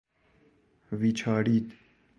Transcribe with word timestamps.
ویچارید 0.91 1.73